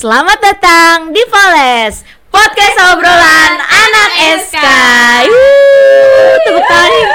[0.00, 2.00] Selamat datang di Voles
[2.32, 4.10] Podcast obrolan anak
[4.48, 4.64] SK
[5.28, 7.08] Yuh, Tepuk tangan.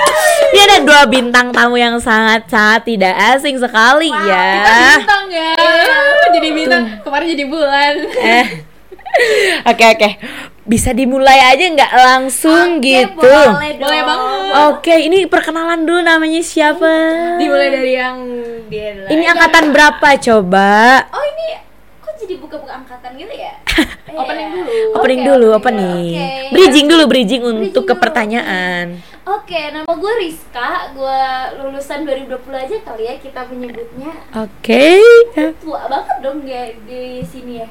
[0.54, 5.02] Ini ada dua bintang tamu yang sangat-sangat tidak asing sekali ya.
[5.02, 5.58] bintang ya.
[6.30, 7.02] Jadi bintang.
[7.02, 7.94] Kemarin jadi bulan.
[8.22, 8.46] Eh.
[9.66, 10.10] Oke oke.
[10.70, 13.18] Bisa dimulai aja nggak langsung gitu?
[13.18, 14.50] boleh, boleh banget.
[14.70, 16.94] Oke ini perkenalan dulu namanya siapa?
[17.42, 18.22] Dimulai dari yang
[18.70, 21.02] dia Ini angkatan berapa coba?
[21.10, 21.65] Oh ini
[22.26, 23.54] jadi buka-buka angkatan gitu ya?
[24.18, 24.56] opening Iya.
[24.58, 24.76] dulu.
[24.98, 26.14] Opening Oke, dulu opening.
[26.18, 26.50] oke.
[26.52, 27.90] Bridging dulu bridging untuk dulu.
[27.90, 28.86] ke pertanyaan
[29.26, 31.20] Oke, nama gue Rizka, gue
[31.58, 34.14] lulusan 2020 aja kali ya kita menyebutnya.
[34.36, 35.02] Oke.
[35.58, 37.70] Tua banget dong dia di sini ya.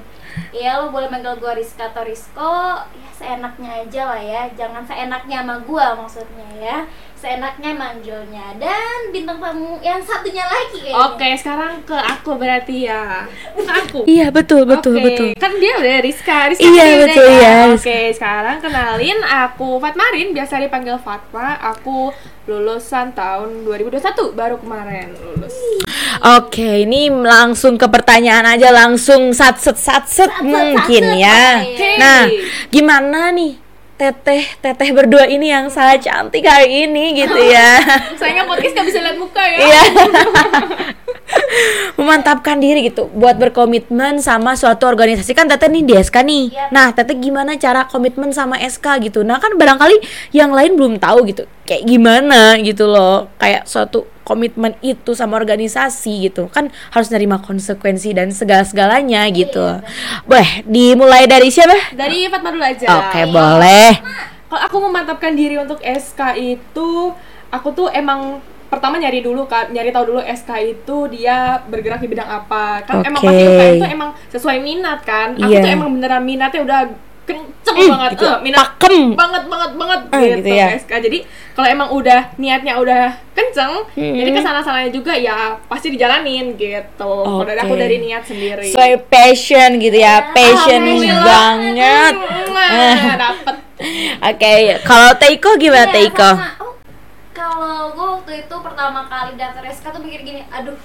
[0.51, 2.55] Iya lo boleh manggil gue Rizka atau Rizko.
[2.91, 4.43] Ya seenaknya aja lah ya.
[4.53, 6.79] Jangan seenaknya sama gue maksudnya ya
[7.25, 13.25] Seenaknya manggilnya Dan bintang tamu yang satunya lagi kayaknya Oke, sekarang ke aku berarti ya.
[13.57, 13.99] Ke aku.
[14.05, 17.41] Iya betul betul Oke, betul Kan dia udah Rizka, Rizka Iya, kan betul, ya.
[17.41, 17.57] ya.
[17.73, 21.57] Oke, sekarang kenalin aku Fatmarin, biasa dipanggil Fatma.
[21.73, 22.13] Aku
[22.45, 25.57] lulusan tahun 2021, baru kemarin lulus.
[26.21, 31.91] Oke ini langsung ke pertanyaan aja langsung sat set sat set mungkin sat, ya oke.
[31.97, 32.21] Nah
[32.69, 33.64] gimana nih
[33.95, 37.79] teteh teteh berdua ini yang sangat cantik hari ini gitu ya.
[38.19, 39.59] Sayangnya podcast gak bisa lihat muka ya.
[39.63, 39.83] Iya.
[41.99, 45.31] Memantapkan diri gitu buat berkomitmen sama suatu organisasi.
[45.33, 46.45] Kan teteh nih di SK nih.
[46.51, 46.69] Yap.
[46.75, 49.23] nah teteh gimana cara komitmen sama SK gitu?
[49.23, 50.03] Nah kan barangkali
[50.35, 51.47] yang lain belum tahu gitu.
[51.63, 53.31] Kayak gimana gitu loh?
[53.39, 59.79] Kayak suatu komitmen itu sama organisasi gitu kan harus nerima konsekuensi dan segala-segalanya gitu
[60.25, 62.87] boleh dimulai dari siapa Dari Fatma dulu aja.
[62.91, 63.93] oke boleh
[64.45, 67.11] Kalau aku memantapkan diri untuk SK itu,
[67.51, 68.39] aku tuh emang
[68.71, 72.83] pertama nyari dulu kan, nyari tahu dulu SK itu dia bergerak di bidang apa.
[72.83, 73.29] Kan emang Oke.
[73.29, 75.35] pasti UK itu emang sesuai minat kan.
[75.35, 75.59] Aku Iya.
[75.59, 76.81] tuh emang beneran minatnya udah
[77.25, 78.27] kenceng Hmm, banget, gitu.
[78.27, 79.13] Eh, minat Pakem.
[79.15, 80.67] banget banget banget Ah, gitu, gitu ya.
[80.77, 80.93] SK.
[81.01, 81.19] Jadi
[81.51, 84.15] kalau emang udah niatnya udah kenceng, Hmm.
[84.15, 87.13] jadi ke sana sananya juga ya pasti dijalanin gitu.
[87.25, 88.69] Kalau dari aku dari niat sendiri.
[88.69, 91.25] sesuai passion gitu ya passion Alhamdulillah.
[91.25, 92.15] banget
[92.47, 93.57] Mwah, dapet.
[94.31, 96.31] Oke, kalau Teiko gimana Iya, Teiko?
[96.31, 96.49] sama.
[97.31, 100.79] Kalau gue waktu itu pertama kali daftar SK tuh mikir gini, aduh,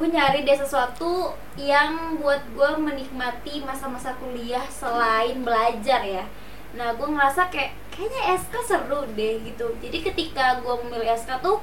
[0.00, 6.24] gue nyari deh sesuatu yang buat gue menikmati masa-masa kuliah selain belajar ya.
[6.72, 9.76] Nah, gue ngerasa kayak kayaknya SK seru deh gitu.
[9.76, 11.60] Jadi ketika gue memilih SK tuh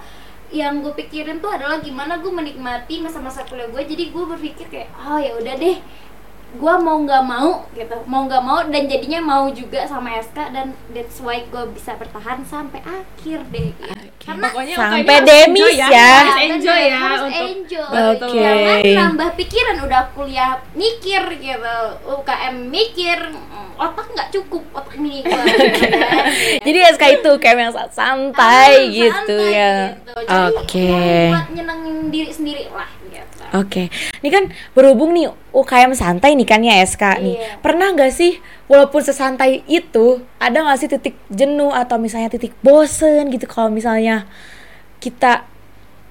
[0.53, 3.81] yang gue pikirin tuh adalah gimana gue menikmati masa-masa kuliah gue.
[3.81, 5.81] Jadi gue berpikir kayak, oh ya udah deh,
[6.49, 10.67] gue mau nggak mau gitu mau nggak mau dan jadinya mau juga sama SK dan
[10.89, 13.93] that's why gue bisa bertahan sampai akhir deh gitu.
[14.17, 16.07] karena Pokoknya Sampai UKM demis enjoy ya.
[16.17, 18.39] Harus enjoy ya harus untuk enjoy Oke.
[18.39, 25.21] jangan nambah pikiran udah kuliah mikir gitu UKM mikir mm, otak nggak cukup otak mini
[25.21, 25.43] gue
[26.65, 29.73] Jadi SK itu kayak yang santai gitu Ah, santai ya.
[29.93, 30.13] gitu.
[30.55, 30.87] Oke.
[30.87, 33.87] ya, buat nyenengin diri sendiri lah gitu Oke,
[34.19, 37.35] ini kan berhubung nih UKM santai nih kan ya SK nih.
[37.39, 37.63] Iya.
[37.63, 38.35] Pernah nggak sih
[38.67, 44.27] walaupun sesantai itu ada nggak sih titik jenuh atau misalnya titik bosen gitu kalau misalnya
[44.99, 45.47] kita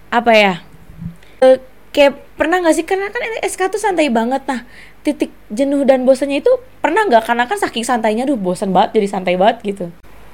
[0.08, 0.54] apa ya?
[1.44, 1.60] Eh,
[1.92, 4.64] kayak pernah nggak sih karena kan SK tuh santai banget nah
[5.04, 9.08] titik jenuh dan bosannya itu pernah nggak karena kan saking santainya duh bosan banget jadi
[9.12, 9.86] santai banget gitu.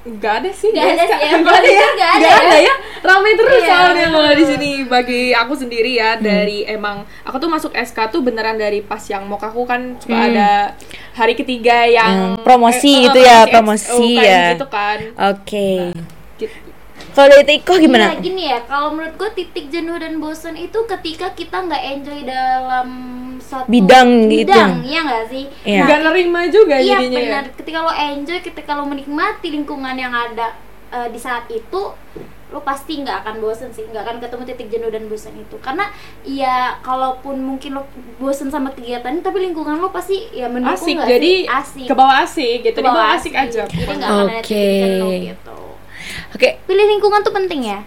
[0.02, 1.30] Gak ada sih, Nggak ada sih, ya.
[1.38, 2.64] Nggak ada ya, Nggak ada ada ya.
[2.64, 2.74] ya.
[3.00, 7.46] Ramai terus Iya, soalnya kalau di sini bagi aku sendiri ya dari emang aku tuh
[7.46, 10.28] masuk SK tuh beneran dari pas yang mau aku kan suka Hmm.
[10.28, 10.50] ada
[11.12, 14.42] hari ketiga yang Hmm, promosi eh, gitu eh, ya, promosi promosi UKM ya.
[14.52, 14.98] gitu kan.
[15.28, 15.70] Oke.
[15.88, 16.21] Gitu.
[17.12, 18.08] Kalau dari Tiko gimana?
[18.08, 22.20] Iya gini ya, kalau menurut gue titik jenuh dan bosan itu ketika kita nggak enjoy
[22.24, 22.88] dalam
[23.38, 24.48] suatu Bidang gitu.
[24.48, 25.44] bidang, iya nggak sih?
[25.62, 25.84] Iya.
[25.84, 27.22] Gak nerima juga Iya jadinya ya.
[27.22, 27.44] benar.
[27.54, 30.56] Ketika lo enjoy, ketika lo menikmati lingkungan yang ada
[30.88, 31.82] eh, di saat itu,
[32.48, 35.56] lo pasti nggak akan bosen sih, nggak akan ketemu titik jenuh dan bosan itu.
[35.58, 35.92] Karena
[36.22, 37.84] ya kalaupun mungkin lo
[38.16, 41.48] bosen sama kegiatan, tapi lingkungan lo pasti ya mendukung Asik, nggak jadi sih?
[41.50, 41.86] asik.
[41.88, 43.62] ke bawah asik gitu, di Ke bawah asik aja.
[43.68, 44.64] Oke.
[44.80, 45.56] jenuh gitu.
[46.32, 47.80] Oke, Pilih lingkungan tuh penting ya.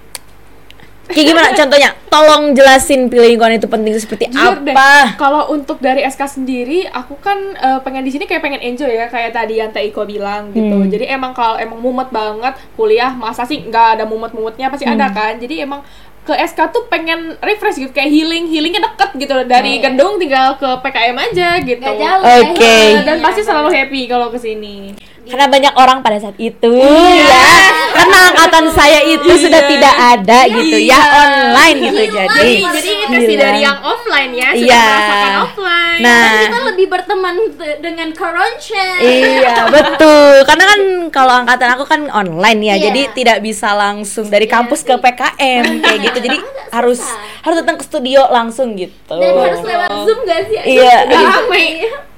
[1.06, 1.90] Kayak gimana contohnya?
[2.08, 5.14] Tolong jelasin pilih lingkungan itu penting seperti Jujur apa?
[5.16, 9.06] kalau untuk dari SK sendiri, aku kan eh, pengen di sini kayak pengen enjoy ya,
[9.06, 10.66] kayak tadi yang Teh Iko bilang gitu.
[10.76, 10.90] Hmm.
[10.90, 15.14] Jadi emang kalau emang mumet banget kuliah, masa sih nggak ada mumet-mumetnya pasti ada Hmm.
[15.14, 15.34] kan.
[15.36, 15.86] Jadi emang
[16.24, 19.82] ke SK tuh pengen refresh gitu, kayak healing, healingnya deket gitu dari Oh.
[19.84, 21.86] gedung tinggal ke PKM aja gitu.
[21.86, 22.24] Nggak jauh.
[22.50, 22.66] Oke.
[22.66, 24.98] ya, Eh, dan iya, pasti selalu happy kalau ke sini.
[25.26, 26.72] Karena banyak orang pada saat itu
[27.20, 27.46] ya
[27.92, 32.52] karena angkatan saya itu sudah tidak ada gitu ya online gitu Gila, jadi.
[32.68, 32.92] Jadi
[33.28, 33.42] Gila.
[33.42, 34.84] dari yang offline ya, sudah Iya.
[34.84, 36.00] merasakan offline.
[36.00, 38.84] nah Kan kita lebih berteman de- dengan Corona.
[38.98, 40.80] Iya betul karena kan
[41.10, 42.84] kalau angkatan aku kan online ya Iya.
[42.86, 45.02] jadi tidak bisa langsung dari Iya kampus ke sih.
[45.02, 46.38] PKM kayak gitu jadi
[46.70, 47.20] harus susah.
[47.42, 50.58] harus datang ke studio langsung gitu Dan harus lewat Zoom gak sih?
[50.60, 50.96] Iya.
[51.08, 51.66] Rame.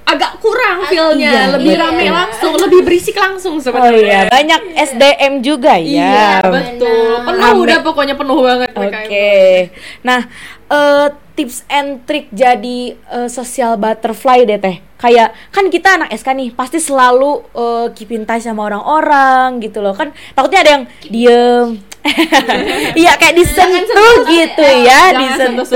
[0.08, 1.84] Agak kurang feel-nya, Iya, lebih betul.
[1.84, 4.00] rame langsung, lebih berisik langsung Oh sebenarnya.
[4.00, 6.88] iya banyak SDM juga Iya, ya betul.
[6.88, 7.28] benar.
[7.28, 7.60] Penuh Rame.
[7.62, 9.64] udah pokoknya penuh banget Oke, PKM.
[10.02, 10.22] nah
[10.68, 14.80] eh, tips and trick jadi eh, social butterfly deh teh.
[14.98, 19.80] Kayak kan kita anak SK nih, pasti selalu eh, keep in touch sama orang-orang gitu
[19.80, 20.10] loh kan.
[20.32, 21.68] Takutnya ada yang diem.
[22.96, 25.68] Iya kayak disentuh gitu ya, disentuh,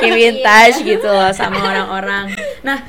[0.00, 2.32] keep in touch gitu loh sama orang-orang.
[2.62, 2.80] Nah,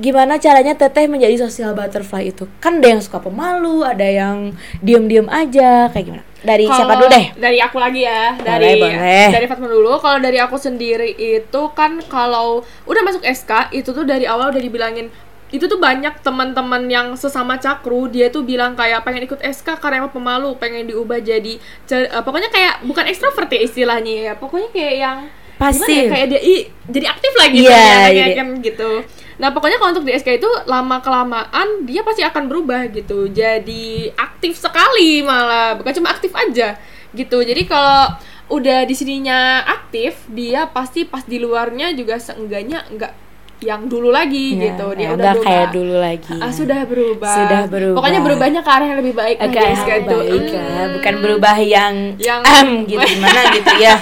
[0.00, 2.48] gimana caranya teteh menjadi social butterfly itu?
[2.58, 6.24] Kan ada yang suka pemalu, ada yang diem-diem aja, kayak gimana?
[6.40, 7.26] Dari siapa Kalau dulu deh?
[7.36, 8.32] Dari aku lagi ya.
[8.32, 9.28] Boleh, Dari boleh.
[9.28, 9.92] dari Fatma dulu.
[10.00, 14.62] Kalau dari aku sendiri itu kan kalau udah masuk SK itu tuh dari awal udah
[14.64, 15.12] dibilangin
[15.50, 20.06] itu tuh banyak teman-teman yang sesama cakru dia tuh bilang kayak pengen ikut SK karena
[20.06, 21.58] emang pemalu pengen diubah jadi
[21.90, 25.18] eh, pokoknya kayak bukan ekstrovert ya istilahnya ya pokoknya kayak yang
[25.60, 26.08] Pasif.
[26.08, 28.90] ya, kayak dia i- jadi aktif lagi Iya, kan, jadi- kan gitu.
[29.36, 33.28] Nah pokoknya kalau untuk di SK itu lama kelamaan dia pasti akan berubah gitu.
[33.28, 36.76] Jadi aktif sekali malah bukan cuma aktif aja
[37.12, 37.38] gitu.
[37.40, 38.08] Jadi kalau
[38.50, 43.12] udah di sininya aktif dia pasti pas di luarnya juga seenggaknya enggak
[43.60, 46.32] yang dulu lagi Ya, gitu dia ya, udah kayak dulu lagi.
[46.34, 47.96] Ah, sudah berubah Sudah berubah.
[47.96, 50.16] pokoknya berubahnya ke arah yang lebih baik lah Oke, di SK itu.
[50.16, 50.64] baik ya.
[50.64, 50.88] Hmm.
[50.96, 53.94] Bukan berubah yang Yang- am gitu gimana gitu ya.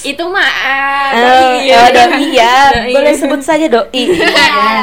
[0.00, 1.20] itu mah ah, Eh,
[1.64, 1.72] doi.
[1.74, 2.56] oh, doi ya.
[2.70, 2.92] Doi.
[2.92, 3.88] Boleh sebut saja doi.
[3.90, 4.28] Iya.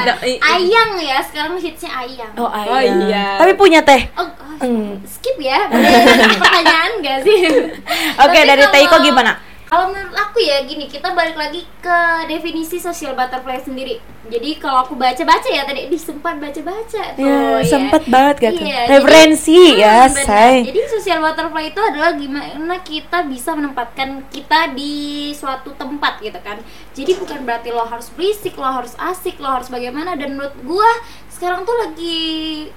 [0.08, 0.34] Doi.
[0.38, 2.34] Ayang ya, sekarang hitsnya Ayang.
[2.36, 2.94] Oh, Oh, iya.
[3.06, 3.26] iya.
[3.38, 4.10] Tapi punya teh.
[4.14, 4.98] Oh, oh, Hmm.
[5.04, 5.68] skip ya.
[5.72, 7.46] Boleh pertanyaan gak sih?
[8.18, 9.32] Oke, Tapi dari kalau- Teiko gimana?
[9.76, 12.00] Kalau menurut aku ya gini, kita balik lagi ke
[12.32, 14.00] definisi social butterfly sendiri.
[14.26, 17.68] Jadi kalau aku baca-baca ya tadi disempat baca-baca tuh Ya, ya.
[17.68, 18.66] sempet banget gak tuh?
[18.66, 20.26] Iya, Referensi jadi- ya, Hmm, benar.
[20.26, 20.56] say.
[20.64, 24.96] Jadi social butterfly itu adalah gimana kita bisa menempatkan kita di
[25.30, 26.56] suatu tempat gitu kan.
[26.96, 30.88] Jadi bukan berarti lo harus berisik, lo harus asik, lo harus bagaimana dan menurut gua
[31.28, 32.16] sekarang tuh lagi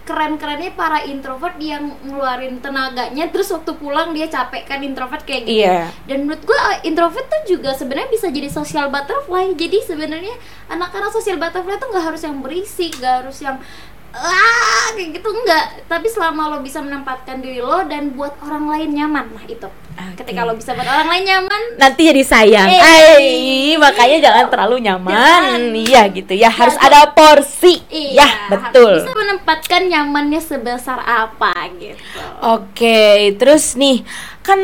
[0.02, 5.62] keren-kerennya para introvert yang ngeluarin tenaganya terus waktu pulang dia capek kan introvert kayak gitu.
[5.62, 5.94] Iya.
[6.04, 9.52] Dan menurut gua introvert tuh juga sebenarnya bisa jadi social butterfly.
[9.54, 10.34] Jadi sebenarnya
[10.72, 13.60] anak-anak social butterfly tuh nggak harus yang berisik, nggak harus yang
[14.08, 18.90] ah kayak gitu enggak tapi selama lo bisa menempatkan diri lo dan buat orang lain
[18.96, 19.68] nyaman nah itu
[20.16, 22.66] ketika lo bisa buat orang lain nyaman Nanti jadi sayang.
[22.70, 22.82] Eh.
[22.82, 23.26] Ay,
[23.78, 25.14] makanya jangan terlalu nyaman.
[25.14, 25.62] Jangan.
[25.74, 26.90] Iya gitu ya, harus Jangan.
[26.90, 27.82] ada porsi.
[27.90, 28.98] iya ya, betul.
[28.98, 31.98] harus bisa menempatkan nyamannya sebesar apa gitu
[32.42, 34.02] Oke, terus nih
[34.42, 34.58] kan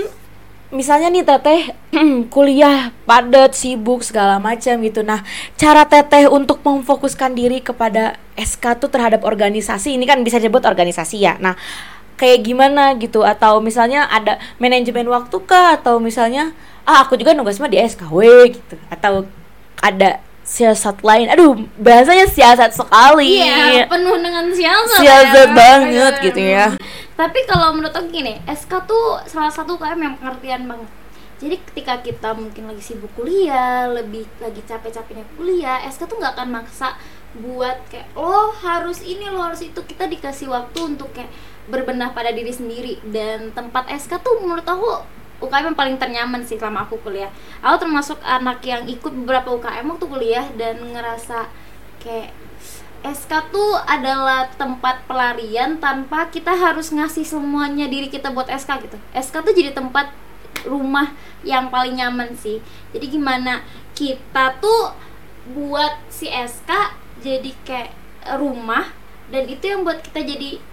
[0.74, 1.60] misalnya nih teteh
[2.34, 5.06] kuliah padat sibuk segala macam gitu.
[5.06, 5.22] Nah,
[5.54, 11.22] cara teteh untuk memfokuskan diri kepada SK tuh terhadap organisasi ini kan bisa disebut organisasi
[11.22, 11.38] ya.
[11.38, 11.54] Nah,
[12.18, 16.54] kayak gimana gitu atau misalnya ada manajemen waktu kah atau misalnya
[16.84, 18.18] ah aku juga nugas mah di SKW
[18.54, 19.24] gitu atau
[19.80, 21.32] ada siasat lain.
[21.32, 23.40] Aduh, bahasanya siasat sekali.
[23.40, 25.56] iya penuh dengan siasat Siasat ya.
[25.56, 26.66] banget gitu ya.
[27.14, 30.90] Tapi kalau menurut aku gini SK tuh salah satu KM yang pengertian banget.
[31.38, 36.48] Jadi ketika kita mungkin lagi sibuk kuliah lebih lagi capek-capeknya kuliah SK tuh nggak akan
[36.62, 36.94] maksa
[37.34, 39.78] buat kayak lo harus ini lo harus itu.
[39.82, 41.30] Kita dikasih waktu untuk kayak
[41.70, 42.98] berbenah pada diri sendiri.
[43.06, 45.02] Dan tempat SK tuh menurut aku
[45.42, 47.30] UKM yang paling ternyaman sih selama aku kuliah.
[47.62, 51.50] Aku termasuk anak yang ikut beberapa UKM waktu kuliah dan ngerasa
[52.02, 52.30] kayak
[53.04, 58.96] SK tuh adalah tempat pelarian tanpa kita harus ngasih semuanya diri kita buat SK gitu.
[59.12, 60.08] SK tuh jadi tempat
[60.64, 61.12] rumah
[61.44, 62.64] yang paling nyaman sih.
[62.96, 63.60] Jadi gimana
[63.92, 64.96] kita tuh
[65.52, 67.92] buat si SK jadi kayak
[68.40, 68.88] rumah
[69.28, 70.64] dan itu yang buat kita jadi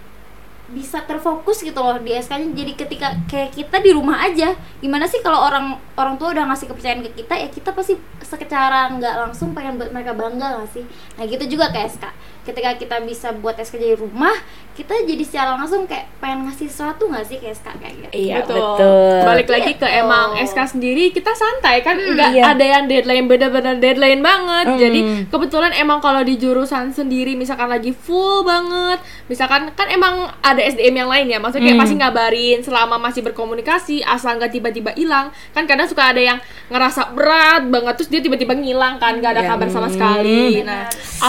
[0.74, 5.22] bisa terfokus gitu loh di SK-nya jadi ketika kayak kita di rumah aja gimana sih
[5.22, 9.52] kalau orang orang tua udah ngasih kepercayaan ke kita ya kita pasti secara nggak langsung
[9.52, 10.84] pengen buat mereka bangga gak sih
[11.20, 12.06] nah gitu juga kayak SK
[12.42, 14.34] ketika kita bisa buat SK jadi rumah
[14.74, 18.44] kita jadi secara langsung kayak pengen ngasih sesuatu gak sih ke SK kayak gitu Iya,
[18.44, 18.58] betul.
[18.58, 19.18] betul.
[19.28, 20.00] Balik lagi ke Gitu.
[20.06, 22.54] emang SK sendiri kita santai kan nggak iya.
[22.54, 24.66] ada yang deadline bener-bener deadline banget.
[24.70, 24.80] Hmm.
[24.80, 30.61] Jadi kebetulan emang kalau di jurusan sendiri misalkan lagi full banget, misalkan kan emang ada
[30.62, 31.84] ada SDM yang lain ya maksudnya kayak Hmm.
[31.84, 36.38] pasti ngabarin selama masih berkomunikasi asal nggak tiba-tiba hilang kan kadang suka ada yang
[36.68, 39.50] ngerasa berat banget terus dia tiba-tiba ngilang kan nggak ada Ya.
[39.50, 40.70] kabar sama sekali Hmm.
[40.70, 40.86] nah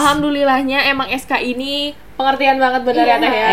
[0.07, 1.75] alhamdulillahnya emang SK ini
[2.13, 3.17] pengertian banget bener ya Iya.
[3.19, 3.49] teh ya.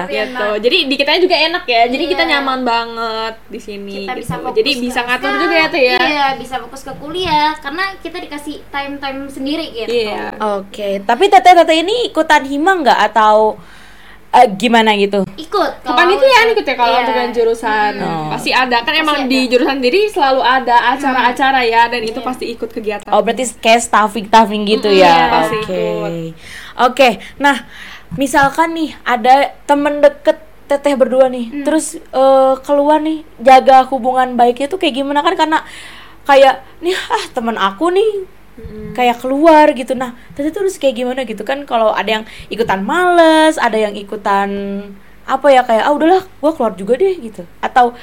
[0.00, 2.30] Pengertian gitu jadi di kitanya juga enak ya jadi kita Iya.
[2.32, 4.18] nyaman banget di sini kita gitu.
[4.18, 7.52] bisa fokus jadi ke bisa ngatur juga ya teh ya iya bisa fokus ke kuliah
[7.54, 10.34] karena kita dikasih time time sendiri gitu Iya.
[10.56, 13.60] Oke, tapi teteh-teteh ini ikutan hima nggak atau
[14.30, 15.24] eh, gimana gitu?
[15.34, 17.00] ikut Bukan itu ya ikut ya kalau Iya.
[17.02, 18.28] untuk yang jurusan Hmm.
[18.28, 19.26] pasti ada kan Pasti emang ada.
[19.26, 23.06] di jurusan diri selalu ada acara-acara ya dan itu pasti ikut kegiatan.
[23.06, 25.08] Oh berarti kayak staffing staffing gitu Mm-mm, ya?
[25.08, 26.12] iya, pasti Oke, ikut.
[26.78, 27.08] oke.
[27.38, 27.56] Nah,
[28.14, 31.64] misalkan nih ada temen deket teteh berdua nih, Hmm.
[31.64, 35.32] terus eh, keluar nih jaga hubungan baiknya tuh kayak gimana kan?
[35.34, 35.64] Karena
[36.22, 38.28] kayak nih ah temen aku nih
[38.94, 39.94] kayak keluar gitu.
[39.94, 41.62] Nah, teteh tuh harus kayak gimana gitu kan?
[41.64, 44.48] Kalau ada yang ikutan males, ada yang ikutan
[45.28, 47.42] apa ya kayak ah udahlah, gua keluar juga deh gitu.
[47.62, 47.94] Atau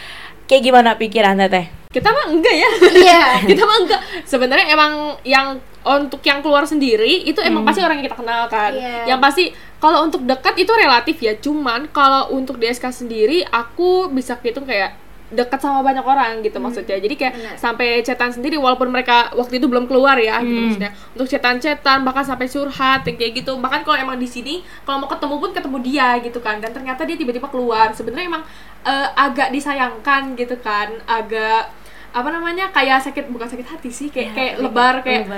[0.45, 1.67] kayak gimana pikiran teteh?
[1.91, 2.69] Kita mah enggak ya.
[2.95, 4.01] iya kita mah enggak.
[4.27, 8.73] Sebenarnya emang yang untuk yang keluar sendiri itu emang pasti orang yang kita kenal kan.
[8.73, 9.15] Iya.
[9.15, 9.43] Yang pasti
[9.77, 11.37] kalau untuk dekat itu relatif ya.
[11.37, 15.04] Cuman kalau untuk di SK sendiri aku bisa hitung kayak
[15.35, 16.95] dekat sama banyak orang gitu maksudnya.
[16.95, 17.55] Jadi kayak Benar.
[17.55, 20.63] sampai chatan sendiri walaupun mereka waktu itu belum keluar ya gitu Hmm.
[20.65, 20.91] maksudnya.
[21.11, 23.53] Untuk chatan-chatan bahkan sampai curhat yang kayak gitu.
[23.55, 26.57] Bahkan kalau emang di sini kalau mau ketemu pun ketemu dia gitu kan.
[26.57, 27.91] Dan ternyata dia tiba-tiba keluar.
[27.91, 28.43] Sebenarnya emang
[28.81, 30.95] eh, agak disayangkan gitu kan.
[31.05, 31.69] Agak
[32.11, 35.27] apa namanya kayak sakit bukan sakit hati sih kayak Ya, kayak kayak lebar kayak ih
[35.27, 35.35] kok-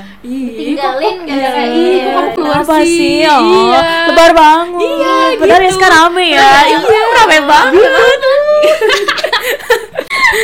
[0.53, 2.05] Ditinggalin kok- iya, dia.
[2.05, 3.17] kok kamu keluar sih, sih?
[3.25, 4.77] Oh, iya lebar banget.
[4.85, 5.65] Iya, Padahal gitu.
[5.65, 6.49] ya sekarang rame ya.
[6.67, 6.77] Iya,
[7.15, 8.21] rame banget.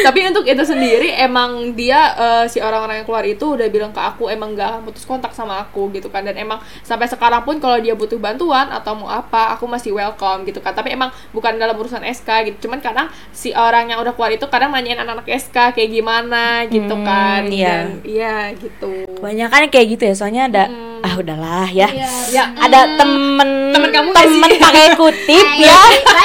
[0.02, 4.00] Tapi untuk itu sendiri emang dia eh, si orang-orang yang keluar itu udah bilang ke
[4.00, 6.22] aku emang gak akan putus kontak sama aku gitu kan.
[6.22, 10.44] Dan emang sampai sekarang pun kalau dia butuh bantuan atau mau apa aku masih welcome
[10.44, 10.72] gitu kan.
[10.72, 12.68] Tapi emang bukan dalam urusan SK gitu.
[12.68, 16.94] Cuman kadang si orang yang udah keluar itu kadang nanyain anak-anak SK kayak gimana gitu
[16.94, 17.42] Hmm, kan.
[17.48, 17.88] iya.
[17.90, 18.92] Dan- iya gitu.
[19.20, 20.93] Banyak kayak gitu ya, soalnya ada Mm.
[21.04, 21.92] Ah udahlah ya.
[21.92, 22.12] Iya.
[22.32, 25.76] ya Ada temen Temen kamu temen pakai kutip ya.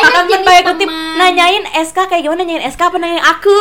[0.06, 0.86] Temen pakai kutip
[1.18, 3.54] nanyain SK kayak gimana nanyain SK apa nanyain aku.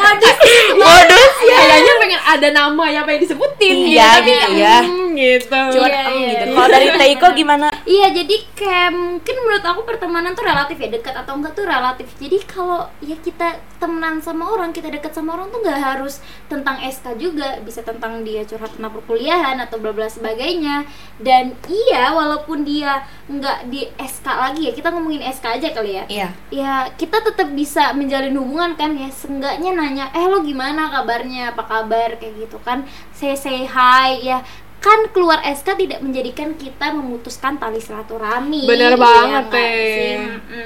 [0.00, 0.36] modus
[0.74, 1.58] Modus ya.
[1.60, 4.76] kayaknya pengen ada nama yang pengen disebutin Iya, tapi gitu ya.
[4.80, 6.44] mm, gitu Cuman Iya, em iya, gitu.
[6.46, 6.54] iya.
[6.54, 7.66] Kalau dari Teiko gimana?
[7.88, 12.06] Iya jadi kayak mungkin menurut aku pertemanan tuh relatif ya dekat atau enggak tuh relatif.
[12.20, 16.20] Jadi kalau ya kita temenan sama orang, kita dekat sama orang tuh nggak harus
[16.50, 20.84] tentang SK juga, bisa tentang dia curhat tentang perkuliahan atau bla bla sebagainya.
[21.16, 26.04] Dan iya walaupun dia nggak di SK lagi ya, kita ngomongin SK aja kali ya.
[26.10, 26.28] Iya.
[26.52, 31.64] Ya kita tetap bisa menjalin hubungan kan ya, seenggaknya nanya, eh lo gimana kabarnya, apa
[31.64, 32.84] kabar kayak gitu kan,
[33.14, 34.42] say say hi ya
[34.78, 40.16] kan keluar SK tidak menjadikan kita memutuskan tali silaturahmi Bener Iya banget, Teh.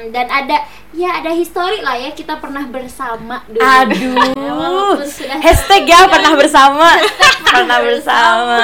[0.08, 0.56] dan ada
[0.92, 5.00] ya ada histori lah ya kita pernah bersama dulu Aduh.
[5.02, 6.88] sudah Hashtag ya pernah bersama.
[7.42, 8.60] pernah bersama.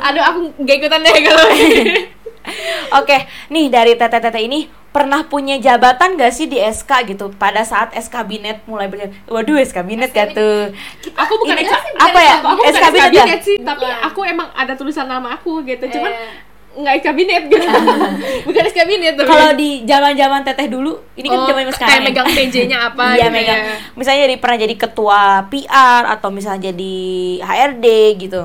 [0.00, 1.46] aduh aku gak ikutan deh kalau
[2.98, 3.16] Oke,
[3.48, 8.10] nih dari teteh-teteh ini pernah punya jabatan gak sih di SK gitu pada saat SK
[8.16, 9.14] kabinet mulai berjalan?
[9.24, 10.74] Waduh, SK kabinet gak tuh?
[11.12, 12.36] aku bukan Ini SK apa ya?
[12.66, 13.38] SK kabinet ya?
[13.40, 16.32] sih tapi aku emang ada tulisan nama aku gitu cuman Eh.
[16.72, 17.66] nggak SK kabinet gitu
[18.46, 21.94] bukan SK kabinet tapi Kalau di zaman-zaman teteh dulu, ini kan Oh, zaman kayak sekarang.
[21.96, 22.04] ya?
[22.04, 23.60] megang PJ-nya apa Iya, gitu megang.
[23.60, 23.74] ya.
[23.94, 26.94] Misalnya jadi pernah jadi ketua PR atau misalnya jadi
[27.40, 27.86] HRD
[28.20, 28.42] gitu.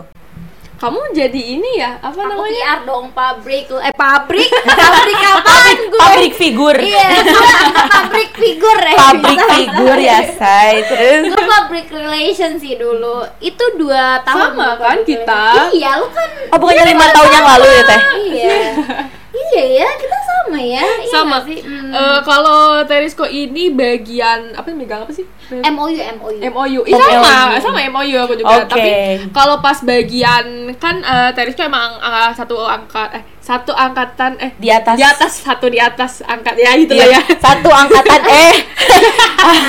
[0.76, 4.52] Kamu jadi ini ya apa aku namanya PR dong pabrik eh pabrik
[4.82, 6.76] pabrik apaan gue Pabrik figur.
[6.76, 10.84] iya angkat pabrik figur ya Pabrik figur ya, say.
[10.84, 15.44] Terus gue public relation sih dulu itu dua tahun Sama kan kita?
[15.58, 15.72] relation.
[15.74, 18.02] iya lu kan Oh, bukannya lima tahun yang lalu ya, Teh?
[18.30, 18.58] iya
[19.36, 21.58] iya ya kita sama ya iya sama sih?
[21.60, 21.90] Hmm.
[21.90, 26.82] Eh, kalau Terisco ini bagian apa megang apa sih MOU MOU MOU.
[26.84, 27.62] Ih, sama, MOU.
[27.62, 28.54] sama MOU aku juga.
[28.58, 28.68] Oke.
[28.68, 28.90] Tapi
[29.30, 34.70] kalau pas bagian kan eh Terisco emang eh, satu angkat eh satu angkatan eh Di
[34.70, 34.98] atas.
[34.98, 37.38] di atas satu di atas angkat ya gitu lah Iya, ya.
[37.38, 38.56] Satu angkatan eh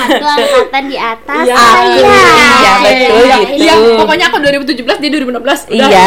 [0.09, 1.57] satu angkatan di atas Iya.
[1.57, 3.53] saya Iya, betul Iya, gitu.
[3.61, 5.69] Iya, pokoknya aku 2017 dia 2016.
[5.69, 5.89] Udah.
[5.89, 6.05] Iya.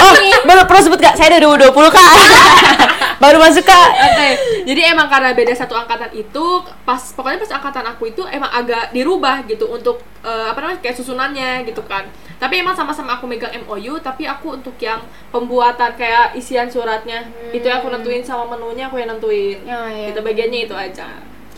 [0.00, 0.12] Oh,
[0.44, 1.14] baru perlu sebut gak?
[1.14, 2.08] Saya 2020 kak
[3.22, 4.28] Baru masuk kak Oke,
[4.68, 6.46] jadi emang karena beda satu angkatan itu,
[6.84, 10.96] pas pokoknya pas angkatan aku itu emang agak dirubah gitu untuk eh, apa namanya kayak
[11.00, 12.04] susunannya gitu kan.
[12.36, 15.00] Tapi emang sama-sama aku megang MOU, tapi aku untuk yang
[15.32, 19.64] pembuatan kayak isian suratnya itu yang aku nentuin sama menunya aku yang nentuin.
[19.64, 20.12] Oh, iya.
[20.12, 21.08] Itu bagiannya itu aja.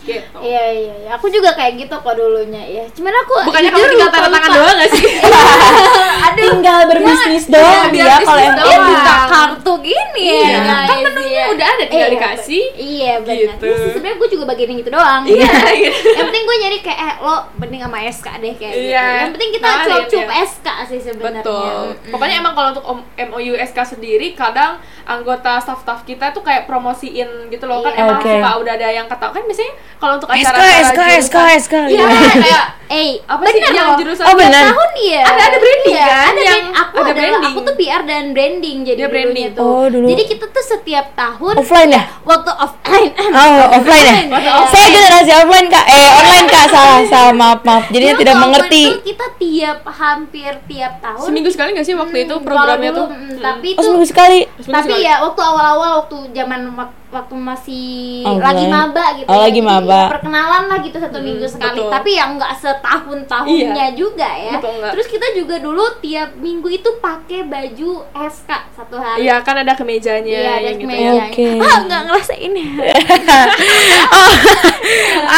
[0.01, 1.09] Gitu Iya iya iya.
[1.13, 2.83] Aku juga kayak gitu kok dulunya ya.
[2.89, 5.05] Cuman aku bukannya kamu tinggal tanda tangan doang gak sih
[6.39, 7.55] tinggal berbisnis Jangan.
[7.57, 8.87] doang Iya, dia biar kalau emang Dia doang.
[8.89, 10.37] buka kartu gini ya.
[10.39, 11.43] Iya, guys, kan menunya iya.
[11.49, 12.63] udah ada, tinggal Iya, dikasih.
[12.71, 13.35] Iya benar.
[13.35, 13.65] Gitu.
[13.65, 15.21] Iya sih, sebenarnya gue juga bagian yang gitu doang.
[15.25, 16.07] Iya, gitu.
[16.09, 18.87] Yang penting gue nyari kayak eh lo mending sama SK deh kayak gitu.
[18.89, 20.35] Iya, Yang penting kita kenalin, cuap-cuap ya.
[20.45, 21.41] SK sih sebenarnya.
[21.41, 21.83] Betul.
[21.89, 22.11] Mm-mm.
[22.13, 22.85] Pokoknya emang kalau untuk
[23.19, 24.71] MOU SK sendiri kadang
[25.03, 27.81] anggota staff-staff kita tuh kayak promosiin gitu loh.
[27.81, 28.05] Kan Iya.
[28.05, 31.73] emang suka udah ada yang ketahui kan biasanya kalau untuk SK acara SK SK SK
[31.87, 34.65] Iya, kayak Eh, apa sih bener yang jurusan Oh, bener.
[34.65, 35.21] tahun iya.
[35.21, 37.45] Ada- ada branding Iya, kan, Ada yang brand- aku ada adalah branding.
[37.45, 39.49] aku tuh PR dan branding jadi Dia dulunya branding.
[39.53, 39.61] tuh.
[39.69, 40.05] Oh, dulu.
[40.09, 42.03] Jadi kita tuh setiap tahun Offline ya?
[42.23, 43.11] waktu offline.
[43.37, 44.15] Oh, offline ya?
[44.27, 47.83] Waktu Saya generasi offline kak, eh online kak, salah, salah, maaf, maaf.
[47.87, 48.81] Jadinya Dulu tidak waktu mengerti.
[48.83, 53.05] itu kita tiap hampir tiap tahun seminggu sekali nggak sih waktu itu Hmm, programnya tuh?
[53.05, 54.39] dulu, mm, tapi Oh itu seminggu sekali.
[54.59, 59.41] Tapi ya waktu awal-awal waktu zaman wak- waktu masih lagi maba gitu Oh, ya.
[59.43, 60.01] lagi maba.
[60.05, 61.89] ya perkenalan lah gitu satu minggu sekali betul.
[61.89, 63.97] tapi yang nggak setahun tahunnya Iya.
[63.97, 69.25] juga ya Betul, terus kita juga dulu tiap minggu itu pakai baju SK satu hari
[69.25, 70.85] Iya kan ada kemejanya Iya, ada yang gitu.
[70.85, 71.23] kemejanya.
[71.25, 71.47] Oke.
[71.57, 72.69] Ah, nggak ngerasain ya.
[74.13, 74.31] oh,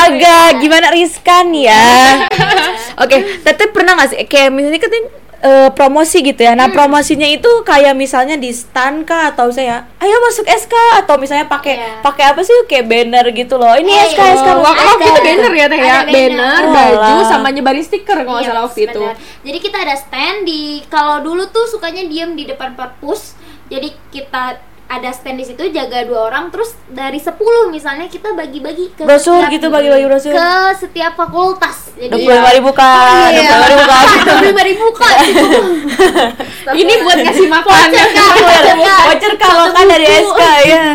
[0.03, 1.83] agak gimana riskan ya.
[3.01, 4.91] Oke, tapi pernah nggak sih kayak misalnya kan
[5.41, 6.53] eh, promosi gitu ya.
[6.53, 11.45] Nah, promosinya itu kayak misalnya di stand kah atau saya ayo masuk SK atau misalnya
[11.45, 11.99] pakai Iya.
[11.99, 13.73] pakai apa sih kayak banner gitu loh.
[13.73, 14.33] Ini Eh, SK iya.
[14.35, 14.47] SK.
[14.47, 14.61] Ada.
[14.61, 16.07] waktu itu banner ya teh ya, banner.
[16.07, 17.25] banner, baju, Walah.
[17.25, 19.03] sama nyebarin stiker kalau nggak Iya, salah waktu itu.
[19.41, 23.33] Jadi kita ada stand di kalau dulu tuh sukanya diem di depan perpus.
[23.65, 24.57] Jadi kita
[24.91, 27.31] ada stand di situ jaga dua orang terus dari 10
[27.69, 30.31] misalnya kita bagi-bagi ke Brosur setiap- gitu, bagi-bagi brosur.
[30.31, 31.77] ke setiap fakultas.
[31.93, 33.51] Jadi Dua puluh ribu kak, Oh, dua iya.
[33.53, 34.03] puluh ribu kak.
[34.03, 35.15] Dua puluh ribu kak.
[36.81, 37.71] Ini buat ngasih makan.
[37.71, 38.29] Voucher, Kak.
[38.33, 38.99] Voucher, Kak.
[39.05, 40.85] Voucher kalau kan dari SK ya.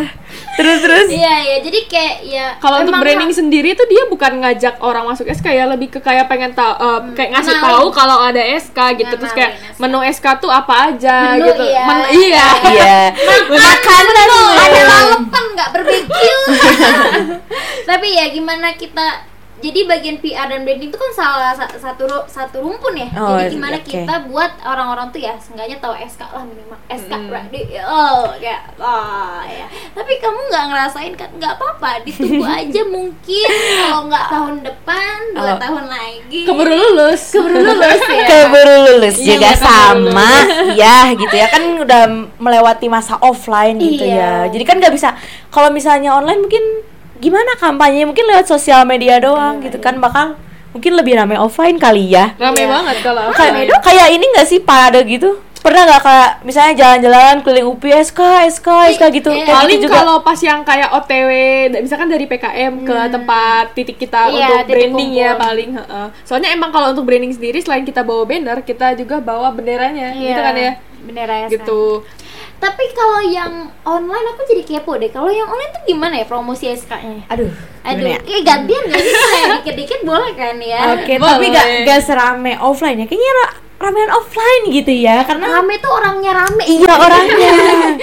[0.56, 1.06] Terus terus.
[1.08, 5.04] Iya iya jadi kayak ya Kalau untuk branding ha- sendiri tuh dia bukan ngajak orang
[5.04, 7.68] masuk SK ya, lebih ke kayak pengen tahu eh, kayak ngasih kenalin.
[7.70, 9.14] tahu kalau ada SK gitu.
[9.14, 9.80] Terus kayak Kenalin SK.
[9.82, 11.64] menu SK tuh apa aja Menu, gitu.
[11.66, 11.84] iya.
[11.84, 12.46] Men- iya.
[12.66, 12.96] Iya.
[13.66, 14.14] makanan
[14.56, 16.38] ada lalapan nggak berbekil
[17.88, 19.06] tapi ya gimana kita
[19.58, 23.08] jadi bagian PR dan branding itu kan salah sa- satu satu rumpun ya.
[23.14, 23.86] Oh, jadi gimana oke.
[23.86, 26.78] kita buat orang-orang tuh ya seenggaknya tahu SK lah minimal.
[26.86, 27.26] SK Mm.
[27.26, 29.66] berarti oh kayak oh ya.
[29.90, 33.48] Tapi kamu nggak ngerasain kan nggak apa-apa ditunggu aja mungkin.
[33.80, 35.58] Kalau nggak tahun depan dua Oh.
[35.58, 36.40] tahun lagi.
[36.42, 37.22] Keburu lulus.
[37.30, 38.26] keburu lulus ya.
[38.30, 39.16] Keburu lulus.
[39.16, 40.30] Iya, juga sama.
[40.74, 41.46] ya gitu ya.
[41.48, 42.02] Kan udah
[42.36, 44.44] melewati masa offline gitu Iya.
[44.44, 45.16] ya jadi kan nggak bisa
[45.48, 46.64] kalau misalnya online mungkin
[47.16, 50.36] gimana kampanye mungkin lewat sosial media doang gitu kan bakal
[50.70, 52.68] mungkin lebih ramai offline kali ya Rame Iya.
[52.70, 53.34] banget kalau aku.
[53.34, 58.20] kayak kayak ini nggak sih parade gitu pernah nggak kayak misalnya jalan-jalan keliling UPI SK
[58.52, 59.42] SK SK gitu Iya.
[59.42, 61.30] Kayak Paling gitu juga kalau pas yang kayak OTW,
[61.76, 65.42] misalkan dari PKM ke tempat titik kita Iya, untuk titik branding ya kumpul.
[65.42, 65.70] paling.
[65.74, 66.06] heeh.
[66.22, 70.38] Soalnya emang kalau untuk branding sendiri selain kita bawa banner, kita juga bawa benderanya, gitu
[70.38, 70.72] kan ya.
[71.02, 71.82] bener ya Gitu.
[72.56, 75.08] Tapi kalau yang online aku jadi kepo deh.
[75.08, 77.24] Kalau yang online tuh gimana ya promosi SK-nya?
[77.26, 78.18] aduh Aduh, ya?
[78.18, 80.80] eh gantian gak sih kayak dikit-dikit boleh kan ya?
[80.94, 81.30] Oke, Boleh.
[81.30, 83.06] tapi gak, gak serame offline ya.
[83.06, 86.64] Kayaknya ra- ramean offline gitu ya, karena Rame tuh orangnya rame.
[86.64, 87.52] iya orangnya,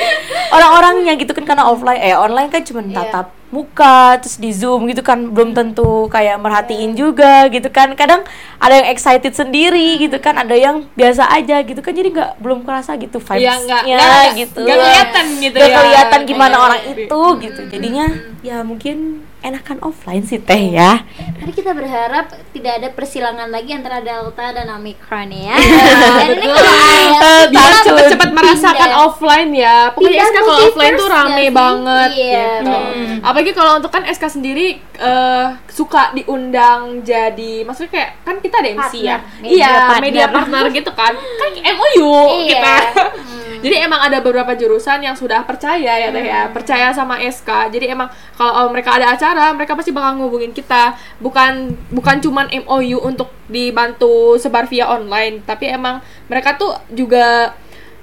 [0.56, 2.94] orang-orangnya gitu kan karena offline, eh online kan cuma Iya.
[2.96, 6.98] tatap muka, terus di zoom gitu kan belum tentu kayak merhatiin Iya.
[6.98, 7.94] juga gitu kan.
[7.94, 8.26] Kadang
[8.58, 11.94] ada yang excited sendiri gitu kan, ada yang biasa aja gitu kan.
[11.94, 14.60] Jadi nggak belum kerasa gitu Iya, vibesnya nggak gitu.
[14.60, 15.78] nggak kelihatan gitu Nggak ya.
[15.78, 16.64] kelihatan gimana Iya.
[16.66, 17.62] orang itu gitu.
[17.70, 18.06] Jadinya
[18.42, 18.98] ya mungkin
[19.44, 21.04] enakan offline sih teh ya.
[21.36, 25.56] Mari kita berharap tidak ada persilangan lagi antara Delta dan Omicron ya.
[26.18, 27.86] Dan ini Eh, Biar takut.
[27.86, 29.04] cepet-cepet merasakan Pindah.
[29.04, 29.78] offline ya.
[29.92, 31.52] Pokoknya SK kalau offline tuh rame sih?
[31.52, 32.72] banget Iya, gitu.
[32.72, 33.20] bener.
[33.22, 38.70] Apalagi kalau untuk kan SK sendiri eh, suka diundang jadi maksudnya kayak kan kita ada
[38.80, 39.18] MC ya.
[39.20, 40.02] Partner, media Iya, partner.
[40.02, 41.14] media partner gitu kan.
[41.14, 42.48] Kan MOU Iya.
[42.50, 42.76] kita.
[43.14, 43.43] Hmm.
[43.64, 47.72] Jadi emang ada beberapa jurusan yang sudah percaya ya teh ya, percaya sama SK.
[47.72, 50.92] Jadi emang kalau mereka ada acara, mereka pasti bakal ngubungin kita.
[51.18, 55.98] Bukan bukan cuman MOU untuk dibantu sebar via online, tapi emang
[56.28, 57.56] mereka tuh juga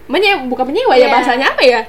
[0.06, 1.12] menyewa bukan menyewa ya Iya.
[1.12, 1.82] bahasanya apa ya?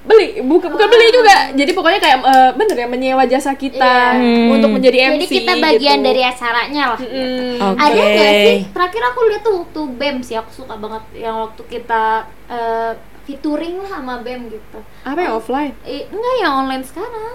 [0.00, 1.52] Beli, bukan bukan beli juga.
[1.52, 4.48] Jadi pokoknya kayak eh, bener ya menyewa jasa kita Iya.
[4.48, 5.32] untuk menjadi Jadi MC.
[5.44, 6.08] kita bagian gitu.
[6.08, 7.00] dari acaranya lah.
[7.04, 7.60] Mm-mm.
[7.60, 7.84] Oke.
[7.84, 8.58] Ada nggak sih?
[8.72, 12.92] Terakhir aku lihat tuh waktu BEM sih, aku suka banget yang waktu kita eh,
[13.30, 14.78] featuring lah sama BEM gitu.
[15.06, 15.70] Apa ya offline?
[15.86, 17.34] Eh, enggak yang online sekarang.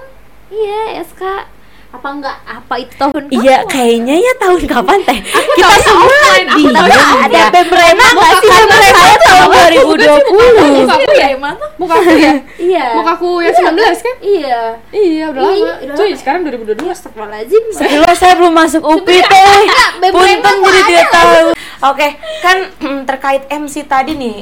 [0.52, 1.24] Iya, SK.
[1.88, 2.36] apa enggak?
[2.44, 3.72] Apa itu tahun Iya, kapan?
[3.72, 5.16] kayaknya ya tahun kapan teh?
[5.24, 6.76] Kita semua offline, aku di
[7.24, 9.48] ada Pemrema nggak sih Pemrema tahun
[9.80, 11.28] 2020 Mukaku ya?
[11.80, 12.34] Mukaku ya?
[12.60, 12.86] Iya.
[13.00, 14.16] Mukaku yang 19 kan?
[14.20, 14.60] Iya.
[14.92, 17.64] Iya udah Iya, lama udah Cuy sekarang 2022 Astagfirullahaladzim.
[17.72, 19.64] Sebelum saya belum masuk UPI teh.
[20.12, 21.32] Punten jadi tidak tahu.
[21.86, 22.08] Oke,
[22.44, 22.58] kan
[23.08, 24.38] terkait MC tadi nih.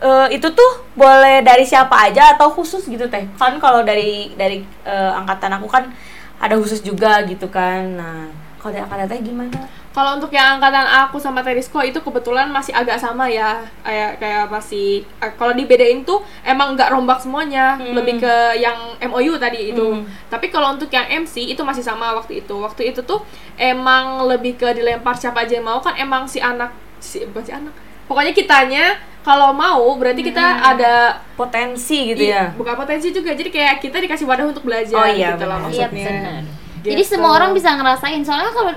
[0.00, 3.24] Eh, itu tuh boleh dari siapa aja atau khusus gitu teh?
[3.36, 5.88] Kan kalau dari dari eh, angkatan aku kan
[6.36, 7.96] ada khusus juga gitu kan.
[7.96, 8.28] Nah,
[8.60, 9.60] kalau dari angkatan teh gimana?
[9.96, 14.44] Kalau untuk yang angkatan aku sama Terisko itu kebetulan masih agak sama ya, kayak kayak
[14.52, 17.96] masih eh, kalau dibedain tuh emang nggak rombak semuanya, Hmm.
[17.96, 19.80] lebih ke yang MOU tadi itu.
[19.80, 20.04] Hmm.
[20.28, 22.52] Tapi kalau untuk yang MC itu masih sama waktu itu.
[22.52, 23.24] Waktu itu tuh
[23.56, 27.52] emang lebih ke dilempar siapa aja yang mau kan emang si anak si bukan si
[27.56, 27.72] anak.
[28.06, 28.84] Pokoknya kitanya
[29.20, 30.94] kalau mau berarti kita ada
[31.34, 32.54] Potensi gitu ya.
[32.54, 33.30] bukan potensi juga.
[33.30, 35.68] Jadi kayak kita dikasih wadah untuk belajar Oh iya, gitu lah benar.
[35.68, 36.06] Iya, maksudnya.
[36.08, 36.42] benar.
[36.76, 36.88] Gitu.
[36.88, 38.22] Jadi semua orang bisa ngerasain.
[38.22, 38.70] Soalnya kalau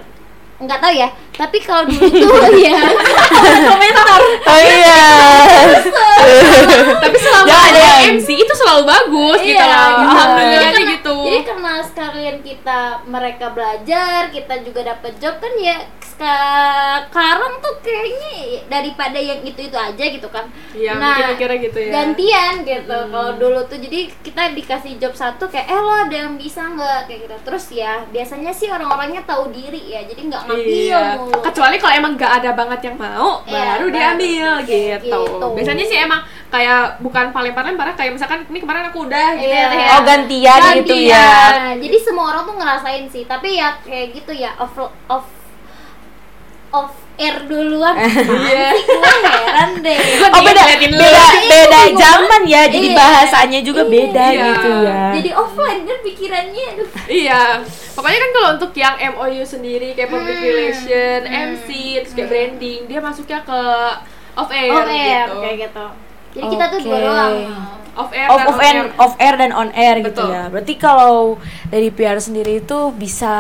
[0.60, 2.76] nggak tahu ya, tapi kalau dulu tuh ya
[3.64, 4.20] komentar.
[4.44, 5.02] Oh iya.
[7.00, 8.12] tapi selama Jangan, ada.
[8.12, 10.04] MC itu selalu bagus gitu Iya, loh gitu.
[10.04, 15.54] alhamdulillah Jadi karena- gitu Jadi karena sekalian kita mereka belajar, kita juga dapat job kan
[15.56, 15.78] ya
[16.20, 18.36] sekarang tuh kayaknya
[18.68, 20.52] daripada yang itu itu aja gitu kan.
[20.76, 21.92] Iya, nah, mikir-mikirnya gitu ya.
[21.96, 22.98] Gantian gitu.
[23.08, 27.08] Kalau dulu tuh jadi kita dikasih job satu kayak eh lo ada yang bisa nggak
[27.08, 27.36] kayak gitu.
[27.48, 31.02] Terus ya biasanya sih orang-orangnya tahu diri ya, jadi nggak ngambil Iya.
[31.16, 31.40] mulu.
[31.40, 33.96] Kecuali kalau emang gak ada banget yang mau, Iya, baru baru.
[33.96, 35.00] diambil gitu.
[35.24, 35.46] Gitu.
[35.56, 39.66] Biasanya sih emang kayak bukan lempar-lempar kayak misalkan ini kemarin aku udah gitu Iya.
[39.72, 39.80] ya.
[39.80, 39.88] Ya.
[39.96, 41.19] Oh gantian gitu ya.
[41.20, 44.74] Nah, jadi semua orang tuh ngerasain sih, tapi ya kayak gitu ya off
[45.06, 45.28] off
[46.70, 47.92] off air duluan.
[48.00, 48.72] Iya.
[48.72, 49.98] Gue heran deh.
[50.24, 50.96] Oh beda beda
[51.44, 51.98] beda Iya.
[51.98, 52.62] zaman ya.
[52.66, 52.96] Jadi Iya.
[52.96, 54.44] bahasanya juga beda Iya.
[54.48, 55.04] gitu ya.
[55.20, 56.90] Jadi offline kan pikirannya aduh.
[57.06, 57.42] Iya.
[57.92, 60.48] Pokoknya kan kalau untuk yang MOU sendiri kayak public Hmm.
[60.48, 61.40] relation, Hmm.
[61.52, 61.68] MC,
[62.00, 63.60] terus kayak branding, dia masuknya ke
[64.34, 65.38] off air, Off air gitu.
[65.44, 65.86] kayak gitu.
[66.30, 67.34] Jadi kita tuh dua doang.
[68.00, 70.30] Off air off dan off on air off air dan on air gitu Betul.
[70.30, 70.44] ya.
[70.48, 71.36] Berarti kalau
[71.68, 73.34] dari PR sendiri itu bisa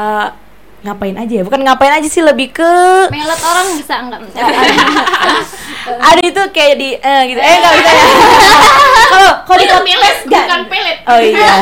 [0.79, 1.43] ngapain aja ya?
[1.43, 2.71] Bukan ngapain aja sih lebih ke
[3.07, 4.19] Melet orang bisa enggak?
[6.09, 7.39] ada itu kayak di eh gitu.
[7.39, 8.03] Eh enggak bisa ya.
[9.09, 10.97] Kalau kalau di Pelet, nggak- bukan pelet.
[11.09, 11.53] Oh iya.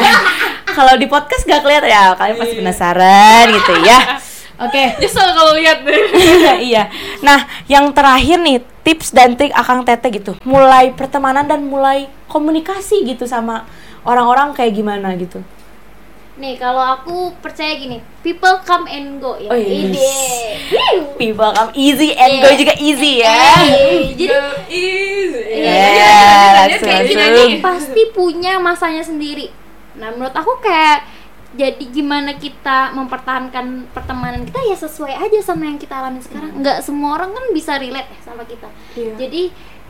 [0.68, 2.12] kalau di podcast gak kelihatan ya.
[2.14, 4.00] Kalian pasti penasaran gitu ya.
[4.58, 4.98] Oke.
[4.98, 6.02] Nyesel kalau lihat deh.
[6.74, 6.90] iya.
[7.22, 10.34] Nah, yang terakhir nih tips dan trik Akang Tete gitu.
[10.42, 13.70] Mulai pertemanan dan mulai komunikasi gitu sama
[14.02, 15.46] orang-orang kayak gimana gitu.
[16.38, 19.50] Nih kalau aku percaya gini, people come and go ya.
[19.50, 19.90] Oh, yes.
[19.90, 20.14] Ide.
[20.70, 21.02] Hiu.
[21.18, 22.58] People come easy and go Iya.
[22.62, 23.38] juga easy ya.
[23.66, 24.38] Eh, Jadi
[24.70, 25.42] easy.
[25.66, 26.18] Iya,
[26.54, 29.50] langsung, pasti punya masanya sendiri.
[29.98, 31.17] Nah, menurut aku kayak
[31.56, 36.60] jadi gimana kita mempertahankan pertemanan kita ya sesuai aja sama yang kita alami sekarang.
[36.60, 38.68] Nggak semua orang kan bisa relate ya sama kita.
[39.00, 39.14] Iya.
[39.16, 39.44] Jadi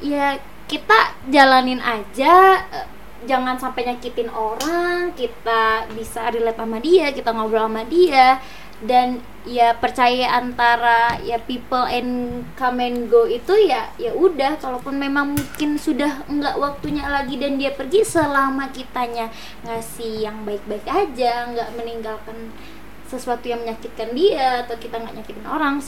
[0.06, 0.28] ya
[0.70, 2.88] kita jalanin aja eh,
[3.26, 8.38] jangan sampai nyakitin orang, kita bisa relate sama dia, kita ngobrol sama dia
[8.86, 14.62] dan ya percaya antara ya people and come and go itu ya ya udah.
[14.62, 19.34] Kalaupun memang mungkin sudah enggak waktunya lagi dan dia pergi selama kitanya
[19.66, 22.54] ngasih yang baik-baik aja nggak meninggalkan
[23.08, 25.80] sesuatu yang menyakitkan dia atau kita nggak nyakitin orang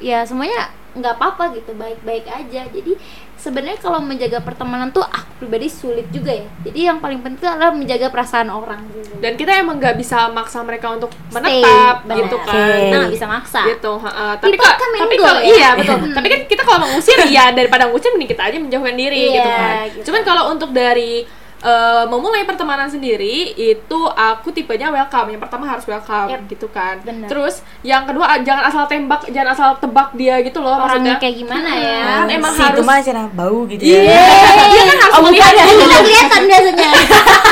[0.00, 2.92] ya semuanya nggak apa-apa gitu baik-baik aja jadi
[3.36, 7.70] sebenarnya kalau menjaga pertemanan tuh aku pribadi sulit juga ya jadi yang paling penting adalah
[7.70, 11.30] menjaga perasaan orang gitu Dan kita emang nggak bisa maksa mereka untuk Stay,
[11.62, 12.16] menetap benar.
[12.18, 12.74] gitu kan.
[12.80, 14.34] Kita nggak bisa maksa gitu ha-ha.
[14.34, 15.46] tapi kok and tapi kalau ya.
[15.46, 16.14] iya betul Hmm.
[16.16, 19.30] tapi kan kita kalau mau ngusir ya daripada ngusir mending kita aja menjauhkan diri Iya,
[19.30, 20.04] gitu kan gitu.
[20.10, 21.22] cuman kalau untuk dari
[21.60, 25.28] eh, memulai pertemanan sendiri itu aku tipenya welcome.
[25.28, 26.40] Yang pertama harus welcome Yep.
[26.48, 26.96] gitu kan.
[27.00, 27.26] Bener.
[27.26, 31.16] terus yang kedua ah, jangan asal tembak jangan asal tebak dia gitu loh orangnya maksudnya.
[31.18, 32.02] kayak gimana ya?
[32.02, 34.24] Kan emang si harus itu mah bau gitu Iya, ya.
[34.72, 35.64] dia kan harus Oh, melihat ya?
[35.64, 36.90] itu udah kelihatan biasanya.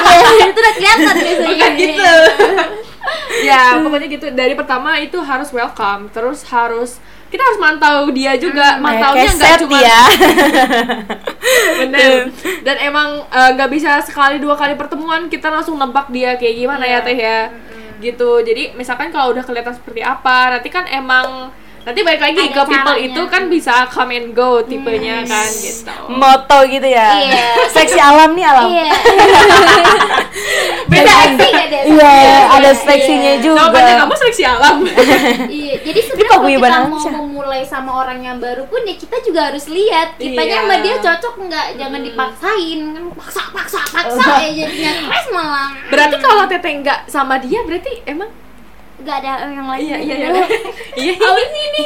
[0.08, 1.48] Iya, itu udah kelihatan biasanya.
[1.52, 2.12] Bukan gitu.
[3.38, 4.26] Ya pokoknya gitu.
[4.34, 9.56] Dari pertama itu harus welcome terus harus kita harus mantau dia juga mantaunya Kayak nggak
[9.62, 10.00] cuma ya.
[11.78, 12.10] bener
[12.62, 16.82] dan emang eh, nggak bisa sekali dua kali pertemuan kita langsung nebak dia kayak gimana
[16.82, 16.94] Iya.
[16.94, 17.40] ya teh ya
[17.98, 22.52] gitu jadi misalkan kalau udah kelihatan seperti apa nanti kan emang nanti balik lagi Ada
[22.54, 23.06] ke people caranya.
[23.08, 27.08] itu kan bisa come and go tipenya kan gitu Moto gitu ya.
[27.18, 27.48] Iya.
[27.70, 28.66] Seksi alam nih alam.
[28.68, 28.92] iya
[30.90, 31.50] beda deh?
[31.86, 32.12] Iya,
[32.68, 33.40] ada Iya, seksinya iya.
[33.40, 33.56] juga.
[33.58, 34.76] jawabannya kamu seleksi alam
[35.58, 37.12] Iya, jadi sebenarnya kalau kita mau sih.
[37.12, 40.60] memulai sama orang yang baru pun ya kita juga harus lihat kitanya Iya.
[40.60, 45.68] sama dia cocok nggak, jangan dipaksain kan paksa paksa paksa ya jadinya stres malah.
[45.88, 48.30] berarti kalau teteh nggak sama dia berarti emang
[48.98, 50.28] gak ada yang lain Iya iya iya.
[50.98, 51.12] Iya.
[51.14, 51.84] Sih ini?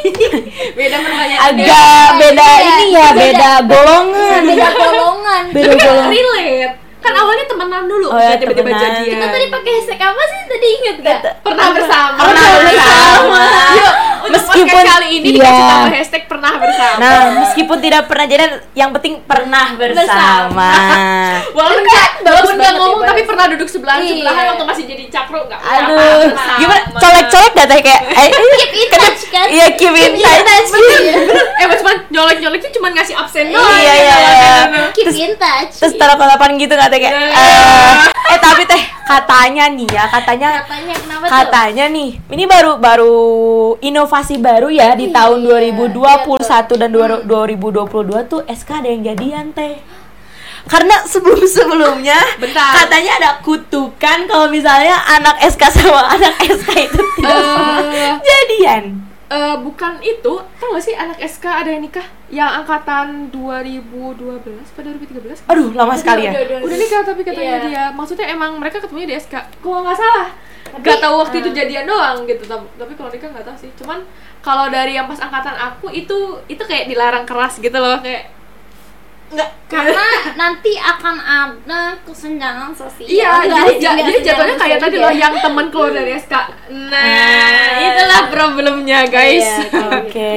[0.73, 1.41] Beda pertanyaan.
[1.47, 3.13] agak beda Iya, ini ya beda.
[3.15, 6.75] beda golongan beda golongan beda Tapi kan golongan relate.
[7.03, 8.81] Kan awalnya temenan dulu, Oh, ya, tiba-tiba temenan.
[8.81, 9.11] jadian.
[9.13, 12.19] kita tadi pakai hashtag apa sih tadi inget gak pernah bersama.
[12.23, 13.43] Pernah bersama.
[13.73, 15.37] Yuk, untuk Meskipun- kali ini iya.
[15.37, 16.97] dikasih tambah hashtag pernah bersama.
[16.97, 20.71] nah meskipun tidak pernah jadi yang penting pernah bersama
[21.57, 23.11] walaupun Kan nggak bagus walaupun nggak ngomong dibahas.
[23.11, 24.11] tapi pernah duduk sebelahan Iya.
[24.13, 26.55] sebelahan waktu masih jadi cakro nggak aduh apa-apa.
[26.57, 30.71] gimana colek-colek dah teh kayak eh, keep in touch kan iya keep in touch
[31.03, 31.15] iya.
[31.59, 34.85] eh cuma nyolek nyoleknya cuma ngasih absen Iya, doang iya, iya, iya.
[34.93, 37.33] keep in touch terus taruh kelapan gitu nggak teh kayak Iya.
[37.33, 37.95] eh,
[38.29, 41.31] eh tapi teh katanya nih ya katanya katanya kenapa tuh?
[41.33, 43.15] katanya nih ini baru baru
[43.81, 47.89] inovasi baru ya di Iya, tahun iya 2021 dan dua- 2022
[48.25, 49.81] tuh SK ada yang jadian teh.
[50.73, 52.71] Karena sebelum sebelumnya Bentar.
[52.79, 58.83] katanya ada kutukan kalau misalnya anak SK sama anak SK itu tidak Eh, jadian
[59.33, 60.35] eh, bukan itu.
[60.39, 62.05] Tau gak sih anak SK ada yang nikah?
[62.29, 66.33] Yang angkatan 2012 pada 2013 aduh lama sekali ya.
[66.33, 67.67] Udah, udah, udah nikah tapi katanya Iya.
[67.67, 70.29] dia maksudnya emang mereka ketemunya di SK kalau nggak salah.
[70.73, 73.71] Nggak tahu waktu itu jadian doang gitu tapi, tapi kalau nikah nggak tahu sih.
[73.77, 73.99] Cuman
[74.41, 76.17] kalau dari yang pas angkatan aku itu
[76.49, 78.01] itu kayak dilarang keras gitu loh.
[78.01, 78.33] Kayak
[79.33, 84.61] nggak karena nanti akan ada kesenjangan sosial Iya, Enggak jadi, enggak jadi sih, jatuhnya enggak
[84.63, 86.35] kayak tadi loh yang temen keluar dari SK.
[86.69, 89.49] Nah, Nah, itulah problemnya guys.
[89.65, 90.35] Iya, oke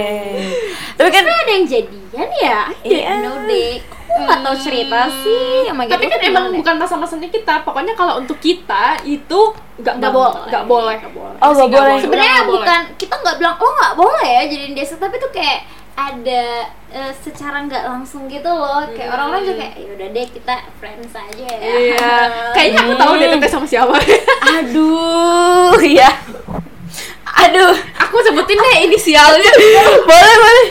[0.98, 3.12] tapi kan Tapi ada yang jadian ya Iya.
[3.20, 3.76] know deh
[4.16, 6.56] nggak tahu cerita sih Oh Tapi aku kan emang deh.
[6.56, 7.54] bukan masa-masanya kita.
[7.62, 9.40] Pokoknya kalau untuk kita itu
[9.76, 10.64] nggak Nggak boleh, nggak
[11.12, 11.36] boleh.
[11.38, 12.00] Oh, nggak boleh.
[12.00, 16.68] sebenarnya bukan kita nggak bilang oh nggak boleh ya jadiin desa tapi tuh kayak ada
[16.92, 18.84] eh, secara nggak langsung gitu loh.
[18.92, 21.72] Kayak orang-orang juga kayak yaudah deh kita friends aja ya.
[21.72, 22.14] Iya,
[22.56, 23.96] kayaknya aku tahu deh teteh sama siapa.
[24.60, 26.12] aduh ya
[27.36, 29.52] aduh aku sebutin deh inisialnya.
[30.10, 30.66] boleh boleh.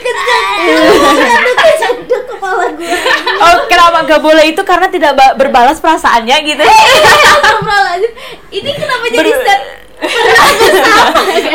[0.64, 2.96] Aduh, kepala gue
[3.40, 4.62] oh kenapa gak boleh itu?
[4.64, 6.62] Karena tidak ba- berbalas perasaannya gitu.
[6.64, 8.12] Astagfirullahaladzim.
[8.52, 9.83] ini kenapa jadi Ber-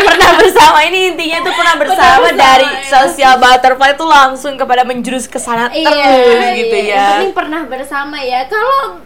[0.01, 2.87] pernah bersama ini intinya tuh pernah bersama bersama, dari ya.
[2.87, 6.85] sosial butterfly itu langsung kepada menjurus ke sana terus gitu iya.
[6.85, 8.39] Yang ya penting pernah bersama ya.
[8.45, 8.99] Kalau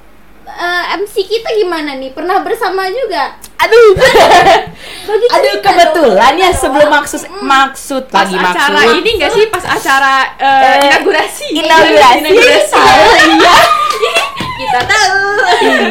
[0.43, 2.11] eh, MC kita gimana nih?
[2.11, 3.35] Pernah bersama juga?
[3.55, 3.95] aduh
[5.07, 9.63] Bagi aduh kebetulan ya sebelum maksud maksud Pas lagi acara maksud ini nggak sih pas
[9.63, 11.45] acara eh, Eh, inaugurasi?
[11.53, 12.67] inaugurasi Inaugurasi.
[12.67, 13.55] salah iya
[14.73, 15.21] kita tahu.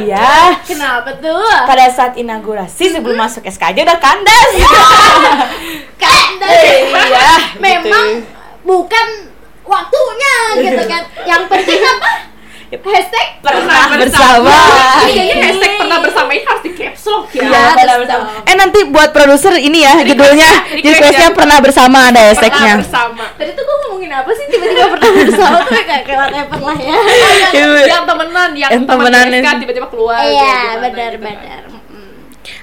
[0.03, 1.55] iya Kenapa tuh?
[1.71, 4.51] pada saat inaugurasi sebelum masuk SK aja udah kandas
[6.03, 8.27] Kan iya memang
[8.67, 9.31] bukan
[9.63, 11.03] waktunya gitu kan.
[11.23, 12.11] Yang penting apa?
[12.73, 14.49] Hashtag pernah bersama
[15.05, 17.45] Ini kayaknya hashtag pernah bersama ini harus di caps lock ya.
[17.45, 18.25] Iya, pernah bersama.
[18.49, 21.37] Eh nanti buat produser ini ya judulnya request requestnya ya.
[21.37, 22.75] pernah bersama ada Pernah hashtagnya.
[22.81, 23.25] bersama.
[23.37, 26.19] Tadi tuh gue ngomongin apa sih tiba-tiba pernah bersama tuh kayak kayak
[26.57, 26.97] lah ya.
[27.93, 30.25] yang temenan, yang, Yang temen temenan tiba-tiba keluar.
[30.25, 31.82] Iya, benar-benar.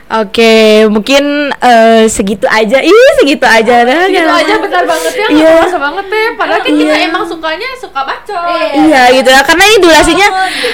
[0.09, 0.53] Oke,
[0.89, 1.21] mungkin
[1.53, 2.81] eh, segitu aja.
[2.81, 4.09] Ih, segitu aja dah.
[4.09, 4.63] Gitu nggak aja lama.
[4.65, 5.51] bentar banget ya, Iya.
[5.61, 6.27] kerasa banget deh.
[6.33, 7.05] Padahal kan kita Iya.
[7.05, 8.37] emang sukanya suka baca.
[8.49, 8.67] Iya.
[8.73, 10.27] Iya gitu ya, karena ini durasinya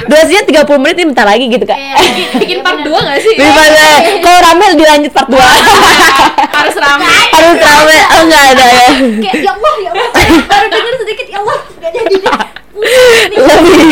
[0.07, 1.75] durasinya 30 menit ini bentar lagi gitu kak.
[1.75, 1.95] Iya.
[1.99, 3.33] Bikin, bikin part 2 gak sih?
[3.35, 3.83] Daripada
[4.23, 5.35] kalau rame dilanjut part 2
[6.55, 7.03] Harus rame.
[7.27, 8.87] Harus rame, oh enggak ada ya
[9.19, 10.09] Kayak ya Allah, ya Allah.
[10.47, 12.33] Baru denger sedikit ya Allah, gak jadi deh.
[13.35, 13.91] Lebih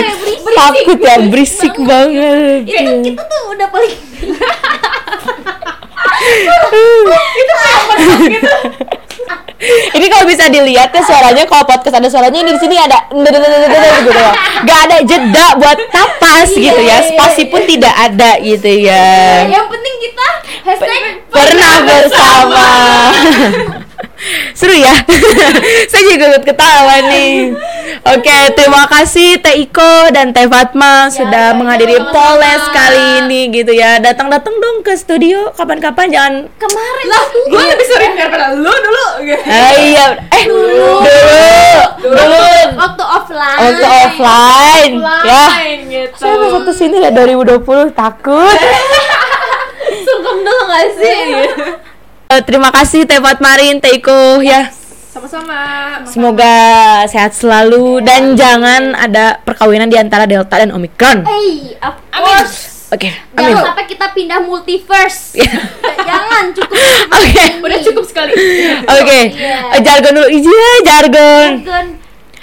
[0.54, 3.94] takut ya, berisik banget Ya kan kita tuh udah paling
[9.94, 13.08] Ini kalau bisa dilihat ya suaranya kalau podcast ada suaranya ini di sini ada
[14.04, 14.34] gitu loh.
[14.68, 17.00] Gak ada jeda buat napas gitu ya.
[17.08, 19.48] Spasi pun tidak ada gitu ya.
[19.48, 20.28] yang penting kita
[20.68, 22.68] hashtag Pernah bersama.
[24.54, 24.94] Seru ya.
[25.92, 27.54] Saya juga ikut ketawa nih.
[28.04, 32.14] Oke, terima kasih Teh Iko dan Teh Fatma sudah ya, menghadiri sama-sama.
[32.14, 33.98] Poles kali ini gitu ya.
[33.98, 39.08] Datang-datang dong ke studio kapan-kapan jangan kemarin Lah, gue lebih sering daripada lu dulu.
[39.26, 40.06] Eh, iya.
[40.30, 40.90] Eh, dulu.
[42.04, 42.46] Dulu.
[42.74, 44.94] waktu offline Waktu offline.
[45.26, 45.44] Ya.
[45.82, 46.18] Gitu.
[46.18, 48.58] Saya mau satu sini lah 2020 takut.
[50.04, 51.20] sungkem dulu gak sih
[52.40, 54.74] terima kasih Teh Fatmarin, Teh Iko ya.
[55.06, 55.60] Sama-sama.
[56.04, 56.56] Semoga
[57.06, 61.22] sehat selalu dan jangan ada perkawinan di antara Delta dan Omicron.
[61.24, 62.26] hey of Amin.
[62.26, 62.56] course
[62.90, 63.66] Oke, jangan amin.
[63.66, 65.54] sampai kita pindah multiverse Iya.
[66.10, 66.78] jangan cukup
[67.18, 67.44] Oke.
[67.60, 68.34] Udah cukup sekali.
[68.84, 69.58] Oke, Iya.
[69.72, 70.28] Eh, jargon dulu.
[70.30, 71.50] Iya, jargon.
[71.62, 71.88] jargon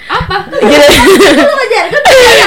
[0.07, 0.35] Apa?
[0.59, 1.47] Jargon.
[1.47, 2.01] mau jargon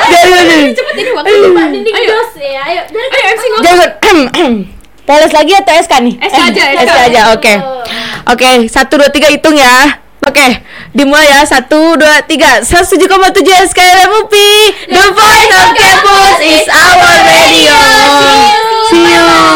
[0.05, 0.45] Jargon.
[0.71, 2.17] Cepet ini waktu Pak Dinding Ayo.
[2.37, 3.65] ya ayo jargon Ayo MC ngomong.
[3.65, 3.91] Jargon.
[5.05, 6.15] Poles lagi atau SK nih?
[6.17, 7.23] SK aja, eh, SK, SK aja.
[7.37, 7.55] Oke.
[8.25, 10.01] Oke, okay, satu dua tiga hitung ya.
[10.25, 10.51] Oke, okay,
[10.97, 11.45] dimulai ya.
[11.45, 12.65] Satu, dua, tiga.
[12.65, 14.53] Satu tujuh koma tujuh SK UPI.
[14.89, 17.77] The voice of campus is our radio.
[18.89, 19.45] See you.